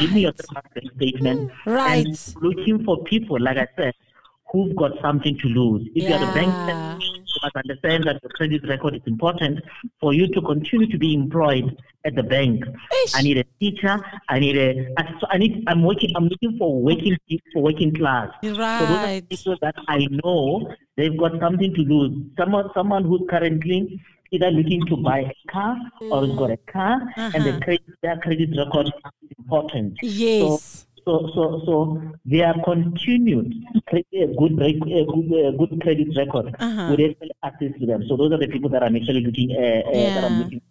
[0.00, 1.50] Give me your three months bank statement.
[1.64, 2.03] Right.
[2.04, 3.94] And looking for people, like I said,
[4.52, 5.88] who've got something to lose.
[5.94, 6.98] If you're the bank, Yeah.
[6.98, 9.60] you must understand that the credit record is important
[10.00, 12.64] for you to continue to be employed at the bank.
[13.14, 13.98] I need a teacher.
[14.28, 14.86] I need a.
[14.98, 15.64] I- so I need.
[15.66, 16.12] I'm working.
[16.14, 17.16] I'm looking for working
[17.52, 18.28] for working class.
[18.44, 18.50] Right.
[18.50, 22.12] So those are people that I know they've got something to lose.
[22.38, 24.00] Someone, someone who's currently
[24.30, 25.76] either looking to buy a car
[26.10, 27.60] or has got a car, and the Uh-huh.
[27.60, 29.94] credit, their credit record is important.
[30.02, 30.86] Yes.
[30.93, 33.54] So, so, so their continued
[33.88, 36.86] cre- uh, good, rec- uh, good, uh, good credit record Uh-huh.
[36.90, 38.04] would actually assist them.
[38.08, 39.50] So those are the people that I'm actually looking.
[39.52, 40.44] Uh, uh, that I'm Yeah.
[40.44, 40.62] looking.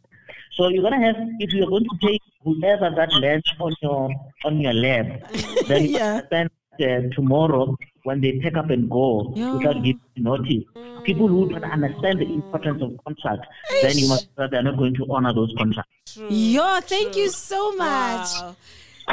[0.55, 4.09] So you're gonna have if you're going to take whoever that lands on your
[4.45, 5.07] on your lap,
[5.67, 6.13] then you Yeah.
[6.15, 6.49] understand
[6.81, 9.53] uh, tomorrow when they pick up and go Yeah.
[9.53, 10.63] without giving notice.
[11.03, 13.45] People who don't understand the importance of contract,
[13.81, 16.17] then you must they're not going to honor those contracts.
[16.29, 18.27] Yo, thank you so much.
[18.41, 18.55] Wow.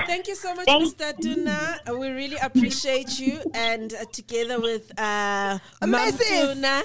[0.07, 1.13] Thank you so much, Mr.
[1.19, 1.99] Duna.
[1.99, 6.55] We really appreciate you, and uh, together with uh, Mrs.
[6.55, 6.83] Duna,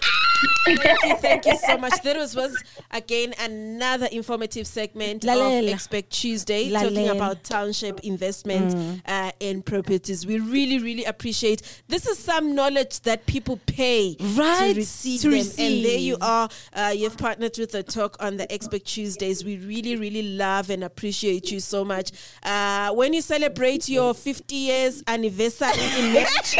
[0.66, 2.02] thank you, thank you so much.
[2.04, 2.56] That was, was
[2.92, 5.64] again another informative segment Lalela.
[5.68, 7.16] of Expect Tuesday, talking Lalela.
[7.16, 8.76] about township investments
[9.06, 10.26] uh, in properties.
[10.26, 11.84] We really, really appreciate.
[11.88, 16.18] This is some knowledge that people pay Right, to receive to them, and there you
[16.22, 16.50] are.
[16.74, 19.44] Uh, you've partnered with the talk on the Expect Tuesdays.
[19.44, 22.12] We really, really love and appreciate you so much.
[22.44, 26.56] Uh, when you celebrate your 50 years anniversary in March,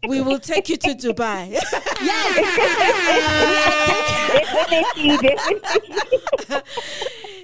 [0.08, 1.50] we will take you to Dubai.
[4.32, 6.18] definitely, definitely.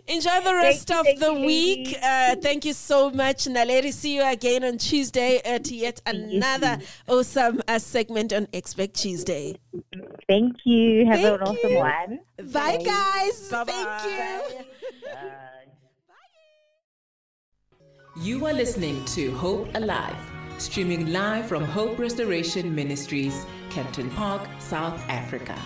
[0.09, 1.87] Enjoy the rest you, of thank the week.
[1.89, 1.97] ladies.
[2.03, 3.93] Uh, thank you so much, Naleri.
[3.93, 6.79] See you again on Tuesday at yet another
[7.09, 9.57] awesome uh, segment on Expect Tuesday.
[10.29, 11.07] Thank you.
[11.07, 11.79] Have an Thank awesome you.
[11.79, 12.19] one.
[12.53, 13.49] Bye, guys.
[13.51, 13.73] Bye-bye.
[13.73, 14.65] Thank you.
[15.13, 15.23] Bye.
[18.23, 20.17] You are listening to Hope Alive,
[20.59, 25.57] streaming live from Hope Restoration Ministries, Kempton Park, South Africa.